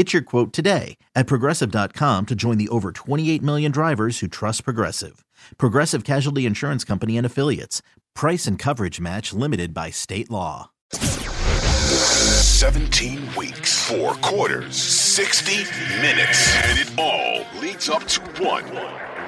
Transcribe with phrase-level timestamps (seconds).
[0.00, 4.64] Get your quote today at progressive.com to join the over 28 million drivers who trust
[4.64, 5.26] Progressive.
[5.58, 7.82] Progressive Casualty Insurance Company and Affiliates.
[8.14, 10.70] Price and coverage match limited by state law.
[10.94, 15.64] 17 weeks, four quarters, 60
[16.00, 18.64] minutes, and it all leads up to one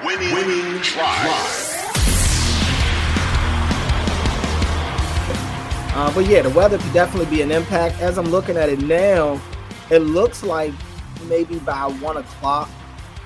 [0.03, 1.69] winning, winning drive.
[5.95, 8.01] Uh, but yeah, the weather could definitely be an impact.
[8.01, 9.39] As I'm looking at it now,
[9.89, 10.73] it looks like
[11.27, 12.69] maybe by one o'clock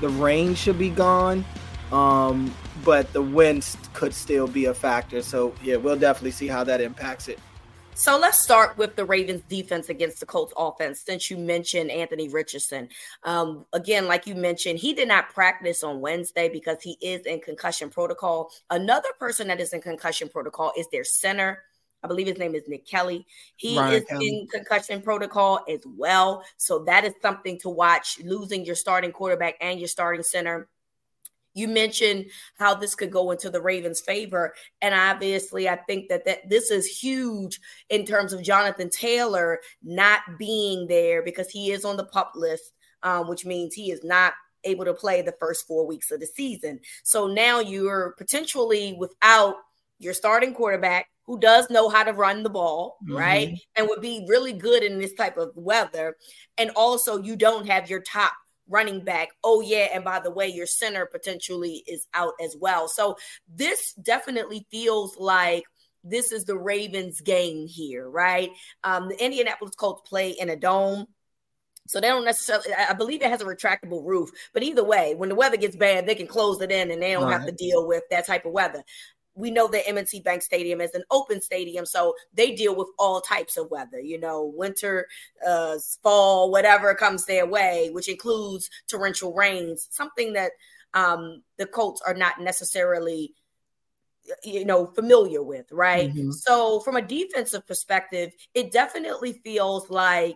[0.02, 1.44] the rain should be gone.
[1.92, 5.22] Um, but the winds could still be a factor.
[5.22, 7.40] So yeah, we'll definitely see how that impacts it.
[7.96, 11.00] So let's start with the Ravens defense against the Colts offense.
[11.00, 12.90] Since you mentioned Anthony Richardson,
[13.24, 17.40] um, again, like you mentioned, he did not practice on Wednesday because he is in
[17.40, 18.52] concussion protocol.
[18.70, 21.64] Another person that is in concussion protocol is their center,
[22.04, 23.26] I believe his name is Nick Kelly.
[23.56, 24.28] He Ryan is Kelly.
[24.28, 26.44] in concussion protocol as well.
[26.58, 28.20] So that is something to watch.
[28.24, 30.70] Losing your starting quarterback and your starting center.
[31.54, 32.28] You mentioned
[32.60, 34.54] how this could go into the Ravens' favor.
[34.80, 37.60] And obviously, I think that, that this is huge
[37.90, 42.74] in terms of Jonathan Taylor not being there because he is on the pup list,
[43.02, 44.34] um, which means he is not
[44.66, 46.80] able to play the first four weeks of the season.
[47.04, 49.56] So now you're potentially without
[49.98, 53.18] your starting quarterback who does know how to run the ball, mm-hmm.
[53.18, 53.60] right?
[53.76, 56.16] And would be really good in this type of weather.
[56.58, 58.32] And also, you don't have your top
[58.70, 59.30] running back.
[59.44, 59.90] Oh, yeah.
[59.94, 62.88] And by the way, your center potentially is out as well.
[62.88, 63.18] So
[63.54, 65.66] this definitely feels like
[66.04, 68.50] this is the Ravens game here, right?
[68.84, 71.08] Um, the Indianapolis Colts play in a dome.
[71.90, 75.30] So they don't necessarily, I believe it has a retractable roof, but either way, when
[75.30, 77.32] the weather gets bad, they can close it in and they don't right.
[77.32, 78.84] have to deal with that type of weather
[79.38, 83.22] we know that M&T Bank Stadium is an open stadium, so they deal with all
[83.22, 85.08] types of weather, you know, winter,
[85.48, 90.52] uh, fall, whatever comes their way, which includes torrential rains, something that
[90.96, 93.36] um, the Colts are not necessarily,
[94.44, 96.10] you know, familiar with, right?
[96.10, 96.32] Mm-hmm.
[96.32, 100.36] So, from a defensive perspective, it definitely feels like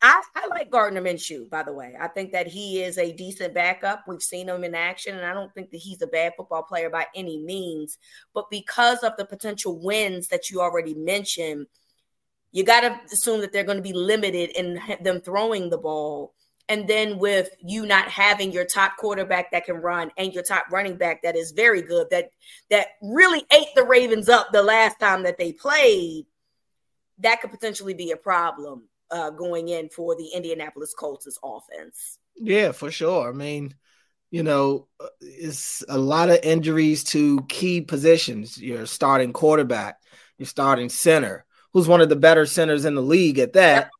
[0.00, 1.96] I, I like Gardner Minshew, by the way.
[1.98, 4.04] I think that he is a decent backup.
[4.06, 6.88] We've seen him in action, and I don't think that he's a bad football player
[6.88, 7.98] by any means.
[8.32, 11.66] But because of the potential wins that you already mentioned,
[12.52, 16.32] you got to assume that they're going to be limited in them throwing the ball.
[16.68, 20.66] And then with you not having your top quarterback that can run and your top
[20.70, 22.30] running back that is very good, that
[22.70, 26.26] that really ate the Ravens up the last time that they played,
[27.18, 32.18] that could potentially be a problem uh, going in for the Indianapolis Colts' offense.
[32.36, 33.28] Yeah, for sure.
[33.28, 33.74] I mean,
[34.30, 34.88] you know,
[35.20, 38.60] it's a lot of injuries to key positions.
[38.60, 39.98] Your starting quarterback,
[40.36, 43.90] your starting center, who's one of the better centers in the league at that.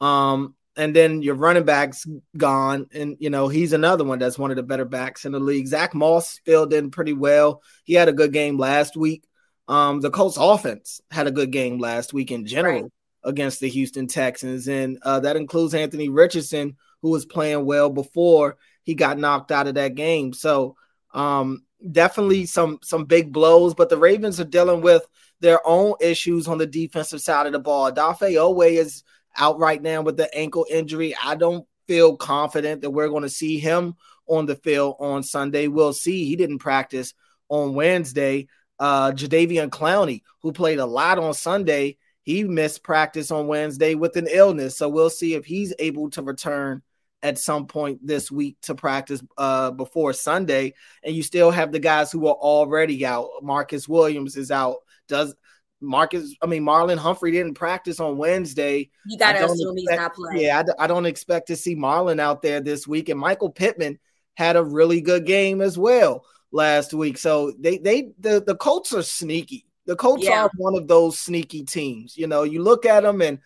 [0.00, 0.08] Yep.
[0.08, 2.06] Um, and then your running back's
[2.36, 5.40] gone, and you know he's another one that's one of the better backs in the
[5.40, 5.66] league.
[5.66, 7.62] Zach Moss filled in pretty well.
[7.84, 9.24] He had a good game last week.
[9.68, 12.82] Um, the Colts offense had a good game last week in general.
[12.82, 12.92] Right
[13.26, 14.68] against the Houston Texans.
[14.68, 19.66] And uh, that includes Anthony Richardson, who was playing well before he got knocked out
[19.66, 20.32] of that game.
[20.32, 20.76] So
[21.12, 25.06] um, definitely some some big blows, but the Ravens are dealing with
[25.40, 27.90] their own issues on the defensive side of the ball.
[27.90, 29.02] Odafe Oweh is
[29.36, 31.14] out right now with the ankle injury.
[31.22, 33.96] I don't feel confident that we're going to see him
[34.26, 35.68] on the field on Sunday.
[35.68, 36.24] We'll see.
[36.24, 37.12] He didn't practice
[37.48, 38.48] on Wednesday.
[38.78, 41.96] Uh, Jadeveon Clowney, who played a lot on Sunday,
[42.26, 44.76] he missed practice on Wednesday with an illness.
[44.76, 46.82] So we'll see if he's able to return
[47.22, 50.74] at some point this week to practice uh, before Sunday.
[51.04, 53.30] And you still have the guys who are already out.
[53.42, 54.78] Marcus Williams is out.
[55.06, 55.36] Does
[55.80, 58.90] Marcus, I mean, Marlon Humphrey didn't practice on Wednesday.
[59.06, 60.40] You got to assume expect, he's not playing.
[60.42, 63.08] Yeah, I, I don't expect to see Marlon out there this week.
[63.08, 64.00] And Michael Pittman
[64.34, 66.24] had a really good game as well.
[66.52, 67.18] last week.
[67.18, 69.65] So they they the, the Colts are sneaky.
[69.86, 70.44] The Colts yeah.
[70.44, 72.16] are one of those sneaky teams.
[72.16, 73.38] You know, you look at them and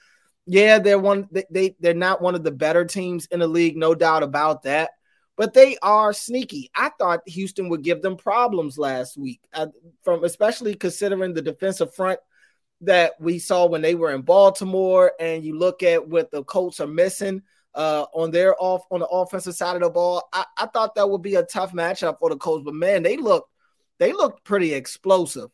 [0.47, 3.77] yeah, they're one they, they they're not one of the better teams in the league,
[3.77, 4.91] no doubt about that.
[5.37, 6.71] But they are sneaky.
[6.75, 9.69] I thought Houston would give them problems last week, uh,
[10.03, 12.19] from especially considering the defensive front
[12.83, 16.81] that we saw when they were in Baltimore, and you look at what the Colts
[16.81, 17.43] are missing
[17.75, 20.29] uh, on their off on the offensive side of the ball.
[20.33, 23.17] I, I thought that would be a tough matchup for the Colts, but man, they
[23.17, 23.47] look
[23.99, 25.51] they looked pretty explosive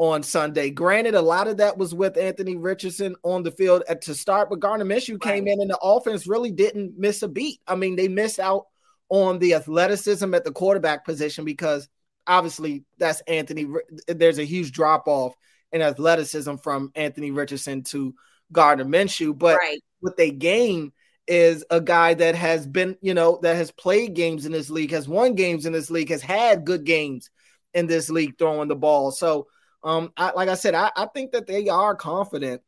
[0.00, 0.70] on Sunday.
[0.70, 4.48] Granted, a lot of that was with Anthony Richardson on the field at, to start,
[4.48, 7.60] but Gardner Minshew came in and the offense really didn't miss a beat.
[7.68, 8.64] I mean, they missed out
[9.10, 11.86] on the athleticism at the quarterback position because
[12.26, 13.66] obviously that's Anthony.
[14.08, 15.34] There's a huge drop off
[15.70, 18.14] in athleticism from Anthony Richardson to
[18.52, 19.82] Gardner Minshew, but right.
[20.00, 20.92] what they gain
[21.26, 24.92] is a guy that has been, you know, that has played games in this league,
[24.92, 27.28] has won games in this league, has had good games
[27.74, 29.10] in this league throwing the ball.
[29.10, 29.46] So,
[29.82, 32.62] um, I, like I said, I, I think that they are confident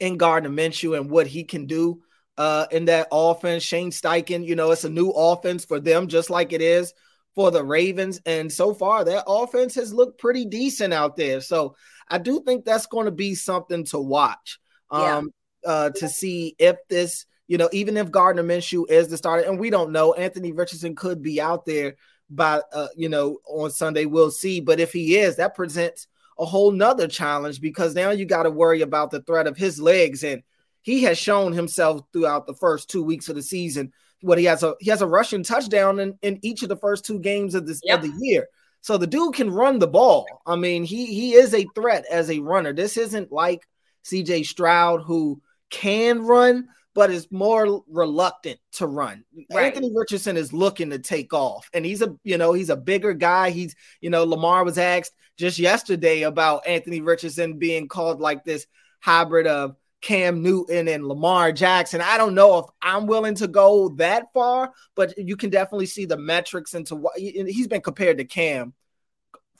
[0.00, 2.02] in Gardner Minshew and what he can do
[2.36, 3.62] uh, in that offense.
[3.62, 6.94] Shane Steichen, you know, it's a new offense for them, just like it is
[7.34, 8.20] for the Ravens.
[8.26, 11.40] And so far, that offense has looked pretty decent out there.
[11.40, 11.76] So
[12.08, 14.58] I do think that's going to be something to watch
[14.90, 15.32] um,
[15.64, 15.70] yeah.
[15.70, 19.58] uh, to see if this– you know, even if Gardner Minshew is the starter, and
[19.58, 21.96] we don't know, Anthony Richardson could be out there
[22.28, 24.04] by, uh, you know, on Sunday.
[24.04, 24.60] We'll see.
[24.60, 28.50] But if he is, that presents a whole nother challenge because now you got to
[28.50, 30.22] worry about the threat of his legs.
[30.22, 30.42] And
[30.82, 33.92] he has shown himself throughout the first two weeks of the season.
[34.20, 37.04] What he has a he has a rushing touchdown in, in each of the first
[37.04, 37.98] two games of this yep.
[37.98, 38.48] of the year.
[38.80, 40.26] So the dude can run the ball.
[40.46, 42.72] I mean, he he is a threat as a runner.
[42.72, 43.68] This isn't like
[44.04, 46.68] CJ Stroud who can run,
[46.98, 49.24] but is more reluctant to run.
[49.52, 49.66] Right.
[49.66, 53.14] Anthony Richardson is looking to take off, and he's a you know he's a bigger
[53.14, 53.50] guy.
[53.50, 58.66] He's you know Lamar was asked just yesterday about Anthony Richardson being called like this
[58.98, 62.00] hybrid of Cam Newton and Lamar Jackson.
[62.00, 66.04] I don't know if I'm willing to go that far, but you can definitely see
[66.04, 68.74] the metrics into what he's been compared to Cam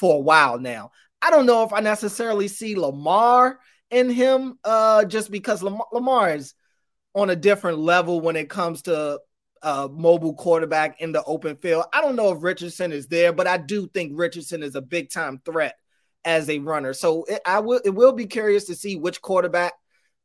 [0.00, 0.90] for a while now.
[1.22, 3.60] I don't know if I necessarily see Lamar
[3.92, 6.54] in him uh just because Lamar, Lamar is
[7.14, 9.20] on a different level when it comes to
[9.62, 11.84] uh, mobile quarterback in the open field.
[11.92, 15.10] I don't know if Richardson is there, but I do think Richardson is a big
[15.10, 15.74] time threat
[16.24, 16.92] as a runner.
[16.92, 19.72] So it, I will it will be curious to see which quarterback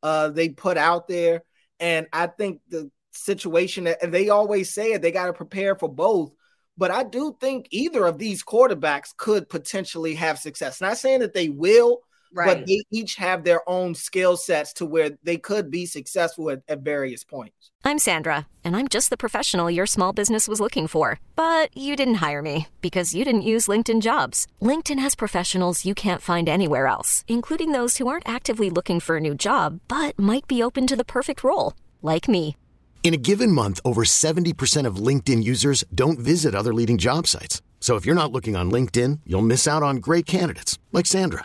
[0.02, 1.42] uh, they put out there.
[1.80, 5.88] And I think the situation that they always say it, they got to prepare for
[5.88, 6.32] both.
[6.76, 10.80] But I do think either of these quarterbacks could potentially have success.
[10.80, 12.00] Not saying that they will,
[12.34, 12.46] Right.
[12.46, 16.62] But they each have their own skill sets to where they could be successful at,
[16.68, 17.70] at various points.
[17.84, 21.20] I'm Sandra, and I'm just the professional your small business was looking for.
[21.36, 24.48] But you didn't hire me because you didn't use LinkedIn jobs.
[24.60, 29.18] LinkedIn has professionals you can't find anywhere else, including those who aren't actively looking for
[29.18, 32.56] a new job, but might be open to the perfect role, like me.
[33.04, 37.62] In a given month, over 70% of LinkedIn users don't visit other leading job sites.
[37.78, 41.44] So if you're not looking on LinkedIn, you'll miss out on great candidates like Sandra.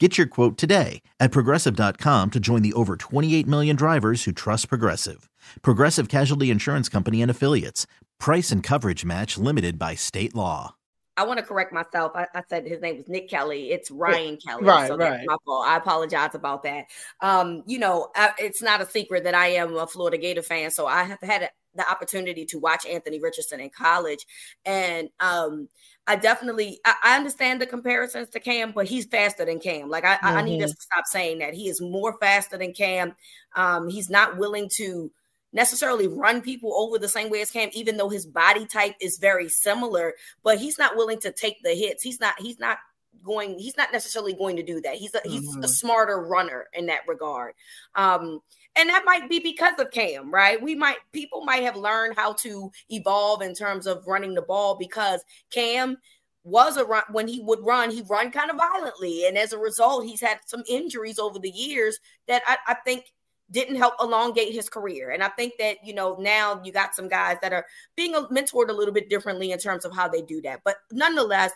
[0.00, 4.68] Get your quote today at progressive.com to join the over 28 million drivers who trust
[4.68, 5.30] Progressive.
[5.62, 7.86] Progressive Casualty Insurance Company and Affiliates.
[8.18, 10.74] Price and coverage match limited by state law.
[11.16, 12.10] I want to correct myself.
[12.16, 13.70] I, I, said his name was Nick Kelly.
[13.70, 14.64] It's Ryan Kelly.
[14.64, 15.20] Right, so right.
[15.24, 15.64] my fault.
[15.64, 16.86] I apologize about that.
[17.20, 20.72] Um, you know, I, it's not a secret that I am a Florida Gator fan,
[20.72, 24.26] so I have had the opportunity to watch Anthony Richardson in college,
[24.64, 25.68] and um,
[26.06, 29.88] I definitely I, I, understand the comparisons to Cam, but he's faster than Cam.
[29.88, 30.26] Like I, mm-hmm.
[30.26, 30.78] I need to mm-hmm.
[30.78, 33.14] stop saying that he is more faster than Cam.
[33.56, 35.10] Um, he's not willing to
[35.52, 39.18] necessarily run people over the same way as Cam, even though his body type is
[39.18, 40.14] very similar.
[40.42, 42.02] But he's not willing to take the hits.
[42.02, 42.34] He's not.
[42.38, 42.78] He's not
[43.24, 43.58] going.
[43.58, 44.96] He's not necessarily going to do that.
[44.96, 45.64] He's a, he's mm-hmm.
[45.64, 47.54] a smarter runner in that regard.
[47.94, 48.40] Um,
[48.76, 50.60] and that might be because of Cam, right?
[50.60, 54.76] We might people might have learned how to evolve in terms of running the ball
[54.76, 55.96] because Cam
[56.42, 59.58] was a run when he would run, he run kind of violently, and as a
[59.58, 63.04] result, he's had some injuries over the years that I, I think
[63.50, 65.10] didn't help elongate his career.
[65.10, 67.66] And I think that you know now you got some guys that are
[67.96, 71.52] being mentored a little bit differently in terms of how they do that, but nonetheless.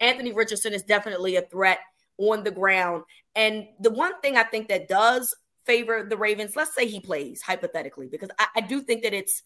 [0.00, 1.78] Anthony Richardson is definitely a threat
[2.18, 3.04] on the ground.
[3.34, 5.32] And the one thing I think that does
[5.66, 9.42] favor the Ravens, let's say he plays hypothetically, because I, I do think that it's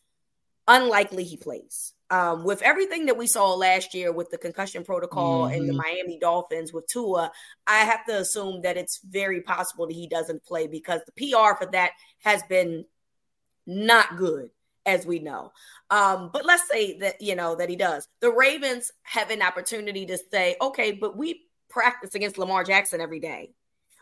[0.68, 1.92] unlikely he plays.
[2.08, 5.54] Um, with everything that we saw last year with the concussion protocol mm-hmm.
[5.54, 5.94] and the mm-hmm.
[5.94, 7.32] Miami Dolphins with Tua,
[7.66, 11.56] I have to assume that it's very possible that he doesn't play because the PR
[11.56, 12.84] for that has been
[13.66, 14.50] not good,
[14.84, 15.52] as we know.
[15.90, 18.06] Um, but let's say that you know that he does.
[18.20, 23.20] The Ravens have an opportunity to say, okay, but we practice against Lamar Jackson every
[23.20, 23.50] day.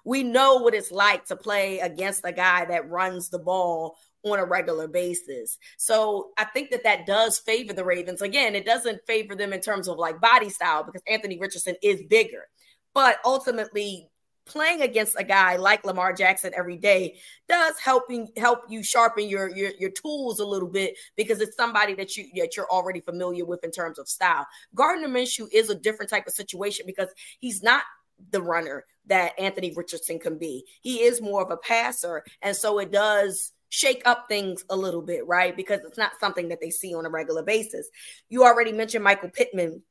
[0.05, 4.39] We know what it's like to play against a guy that runs the ball on
[4.39, 5.59] a regular basis.
[5.77, 8.23] So I think that that does favor the Ravens.
[8.23, 12.03] Again, it doesn't favor them in terms of like body style because Anthony Richardson is
[12.09, 12.47] bigger.
[12.95, 14.09] But ultimately,
[14.47, 17.17] playing against a guy like Lamar Jackson every day
[17.49, 21.95] does helping help you sharpen your, your your tools a little bit because it's somebody
[21.95, 24.47] that you that you're already familiar with in terms of style.
[24.75, 27.09] Gardner Minshew is a different type of situation because
[27.41, 27.85] he's not
[28.31, 30.65] the runner that Anthony Richardson can be.
[30.81, 35.03] He is more of a passer, and so it does shake up things a little
[35.03, 35.57] bit, right?
[35.57, 37.89] Because it's not something that they see on a regular basis.
[38.29, 39.83] You already mentioned Michael Pittman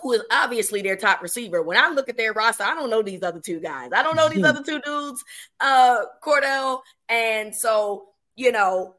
[0.00, 1.62] who is obviously their top receiver.
[1.62, 3.90] When I look at their roster, I don't know these other two guys.
[3.94, 5.24] I don't know these other two dudes,
[5.60, 6.80] uh, Cordell.
[7.08, 8.94] And so, you know,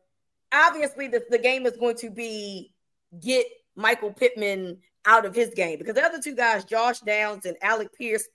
[0.51, 2.73] obviously the, the game is going to be
[3.19, 3.45] get
[3.75, 7.89] Michael Pittman out of his game because the other two guys, Josh Downs and Alec
[7.97, 8.27] Pierce.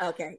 [0.00, 0.38] Okay.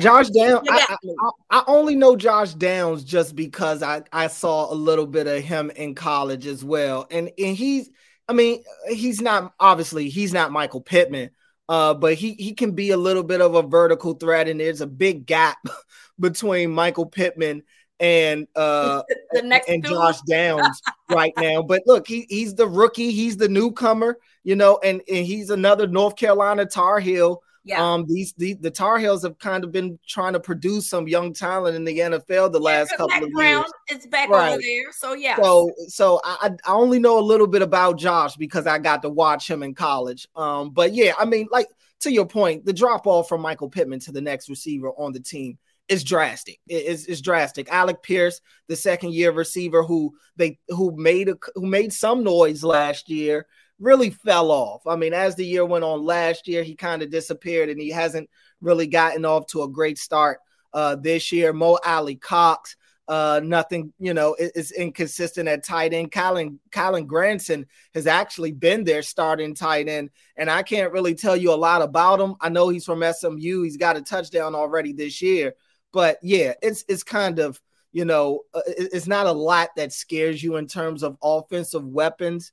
[0.00, 4.74] Josh Downs, I, I, I, only know Josh Downs just because I, I saw a
[4.74, 7.06] little bit of him in college as well.
[7.10, 7.90] And and he's
[8.28, 11.30] I mean, he's not obviously he's not Michael Pittman,
[11.68, 14.80] uh, but he he can be a little bit of a vertical threat, and there's
[14.80, 15.58] a big gap
[16.20, 17.62] between Michael Pittman
[18.00, 19.02] and uh
[19.68, 20.80] and Josh Downs
[21.10, 21.62] right now.
[21.68, 25.86] But look, he he's the rookie, he's the newcomer, you know, and, and he's another
[25.86, 27.92] North Carolina Tar Heel yeah.
[27.92, 31.32] Um, these the, the Tar Heels have kind of been trying to produce some young
[31.32, 33.64] talent in the NFL the last yeah, couple of years.
[33.88, 34.52] It's back right.
[34.52, 35.36] over there, so yeah.
[35.36, 39.08] So so I I only know a little bit about Josh because I got to
[39.08, 40.26] watch him in college.
[40.34, 41.68] Um, but yeah, I mean, like
[42.00, 45.20] to your point, the drop off from Michael Pittman to the next receiver on the
[45.20, 45.56] team
[45.88, 46.58] is drastic.
[46.66, 47.68] It's, it's drastic.
[47.70, 52.64] Alec Pierce, the second year receiver who they who made a who made some noise
[52.64, 53.46] last year
[53.82, 54.86] really fell off.
[54.86, 57.90] I mean, as the year went on last year, he kind of disappeared and he
[57.90, 60.38] hasn't really gotten off to a great start
[60.72, 61.52] uh, this year.
[61.52, 62.76] Mo Alie-Cox,
[63.08, 66.12] uh, nothing, you know, is, is, inconsistent at tight end.
[66.12, 71.36] Kylen, Kylen Granson has actually been there starting tight end, and I can't really tell
[71.36, 72.36] you a lot about him.
[72.40, 73.64] I know he's from SMU.
[73.64, 75.54] He's got a touchdown already this year,
[75.92, 77.60] but yeah, it's it's kind of
[77.92, 82.52] you know, uh, it's not a lot that scares you in terms of offensive weapons